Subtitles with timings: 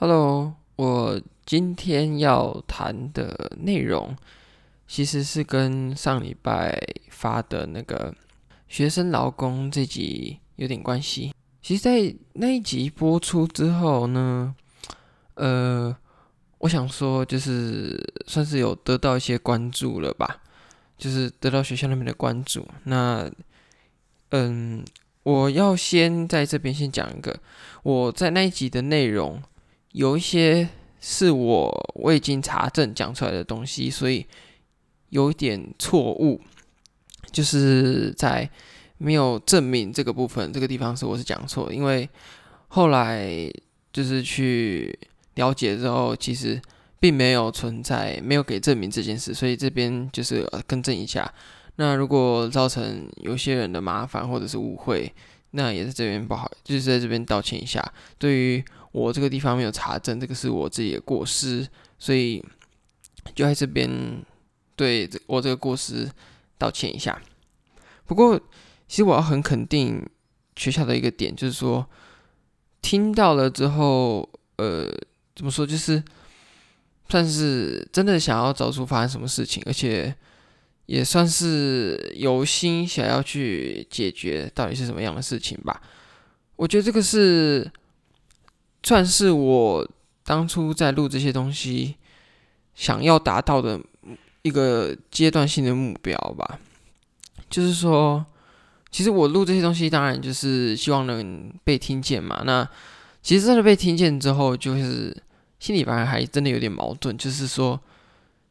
[0.00, 4.16] Hello，我今天要谈的内容
[4.86, 8.14] 其实是跟上礼拜发的那个
[8.68, 11.34] 学生劳工这集有点关系。
[11.60, 14.54] 其实，在那一集播出之后呢，
[15.34, 15.96] 呃，
[16.58, 20.42] 我想说，就是算是有得到一些关注了吧，
[20.96, 22.64] 就是得到学校那边的关注。
[22.84, 23.28] 那，
[24.30, 24.84] 嗯，
[25.24, 27.40] 我要先在这边先讲一个
[27.82, 29.42] 我在那一集的内容。
[29.92, 30.68] 有一些
[31.00, 34.26] 是我未经查证讲出来的东西，所以
[35.10, 36.40] 有一点错误，
[37.32, 38.48] 就是在
[38.98, 42.08] 没有证明这个部分，这个地方是我是讲错，因为
[42.68, 43.50] 后来
[43.92, 44.98] 就是去
[45.34, 46.60] 了解之后，其实
[47.00, 51.32] 并没有存在没有给证明这件事，所以这边就是更正一下。
[51.76, 55.12] 那如果造成有些人的麻烦或者是误会，
[55.52, 57.92] 那也是这边不好，就是在这边道歉一下。
[58.18, 61.66] 对于我这个地方没有查证，这个是我自己的过失，
[61.98, 62.44] 所以
[63.34, 63.90] 就在这边
[64.76, 66.10] 对我这个过失
[66.56, 67.20] 道歉一下。
[68.06, 68.38] 不过，
[68.86, 70.04] 其实我要很肯定
[70.56, 71.86] 学校的一个点，就是说
[72.80, 74.90] 听到了之后，呃，
[75.36, 76.02] 怎么说，就是
[77.08, 80.14] 算是真的想要找出发生什么事情，而且
[80.88, 85.80] 也算是有心想要去解决到底是什么样的事情吧。
[86.56, 87.70] 我觉得这个是。
[88.80, 89.86] 算是我
[90.24, 91.96] 当初在录这些东西
[92.74, 93.78] 想要达到的
[94.40, 96.58] 一个阶段性的目标吧。
[97.50, 98.24] 就是说，
[98.90, 102.42] 其实我录这些东西，当然就是希望能被听见嘛。
[102.46, 102.66] 那
[103.20, 105.14] 其实真的被听见之后，就是
[105.58, 107.78] 心里反而还真的有点矛盾，就是说，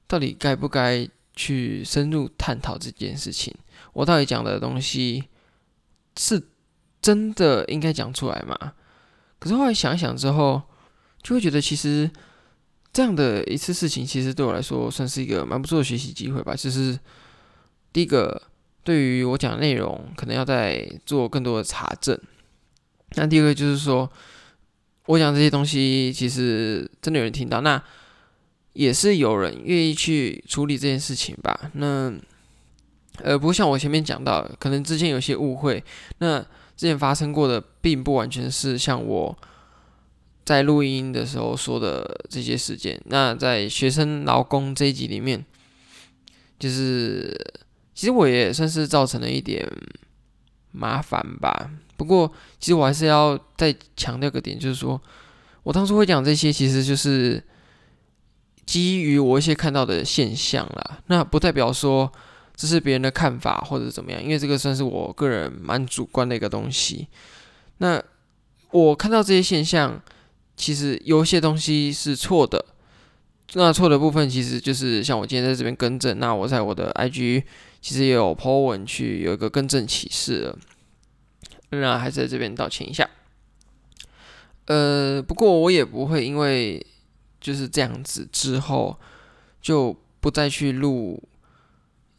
[0.06, 3.54] 到底该不该去深入探讨这件事情？
[3.94, 5.24] 我到底讲的东西
[6.18, 6.42] 是
[7.00, 8.74] 真的应该讲出来吗？
[9.40, 10.64] 可是后来想一想之后，
[11.22, 12.10] 就会觉得其实
[12.92, 16.56] 这样的一次事情，其实对我来说算是一个蛮不错的学习机会吧。
[16.56, 17.00] 就是
[17.94, 18.42] 第一个，
[18.84, 22.20] 对于我讲的内容，可能要再做更多的查证。
[23.12, 24.12] 那第二个就是说，
[25.06, 27.81] 我讲这些东西，其实真的有人听到，那
[28.78, 31.72] 也是有人愿意去处理这件事情吧。
[31.74, 32.14] 那
[33.24, 35.84] 呃，不像我前面讲到，可能之前有些误会，
[36.20, 36.46] 那。
[36.78, 39.36] 之前发生过的，并不完全是像我
[40.46, 43.02] 在录音的时候说的这些事件。
[43.06, 45.44] 那在学生劳工这一集里面，
[46.59, 47.36] 就是
[47.96, 49.68] 其实我也算是造成了一点
[50.72, 51.72] 麻烦吧。
[51.96, 55.02] 不过，其实我还是要再强调个点，就是说
[55.64, 57.44] 我当初会讲这些，其实就是
[58.67, 61.00] 基于我一些看到的现象啦。
[61.07, 62.11] 那不代表说。
[62.59, 64.19] 这是别人的看法，或者怎么样？
[64.19, 67.07] 因为这个算是我个人蛮主观的一个东西。
[67.78, 68.01] 那
[68.72, 70.01] 我看到这些现象，
[70.55, 72.66] 其实有些东西是错的。
[73.53, 76.17] 那错的部分，其实就是像我今天在这边更正。
[76.17, 77.44] 那我在我的 IG
[77.79, 80.57] 其实也有 po 文去有一个更正启示了。
[81.69, 83.07] 那还是在这边道歉一下。
[84.66, 86.84] 呃，不过我也不会因为
[87.40, 89.00] 就是这样子之后
[89.62, 91.22] 就不再去录。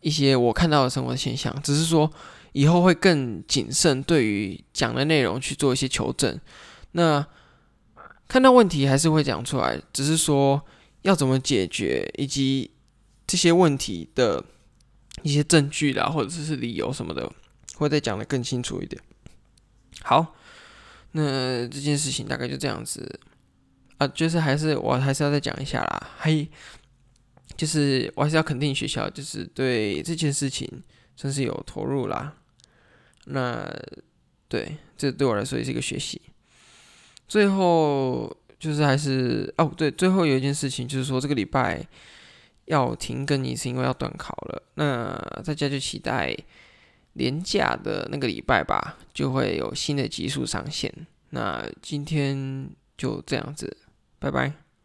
[0.01, 2.09] 一些我看到的生活现象，只是说
[2.53, 6.41] 以后会更谨慎，对于讲的内容去做一些求证。
[6.93, 7.27] 那
[8.29, 10.63] 看到问题还是会讲出来，只是说
[11.03, 12.71] 要怎么解决，以及
[13.27, 14.45] 这些问题的
[15.25, 17.31] 一些证据啦，或者是理由什么的，
[17.75, 19.03] 会再讲得更清楚一点。
[20.03, 20.35] 好，
[21.11, 23.19] 那这件事情大概就这样子
[23.99, 26.49] 啊，就是还是我还是要再讲一下啦，还。
[27.57, 30.81] 就是我还是要肯定学校，就是对这件事情
[31.17, 32.33] 算是有投入啦。
[33.25, 33.69] 那
[34.47, 36.23] 对，这对我来说也是一个学习。
[37.27, 41.85] 最后就是还是哦，对，最后有一件事情就是说这个礼拜
[42.67, 44.63] 要停更一次，因为要断考了。
[44.75, 46.37] 那大家就期待
[47.15, 50.95] 连假的那个礼拜吧，就会有新的集数上线。
[51.31, 53.77] 那今天就这样子，
[54.19, 54.68] 拜拜。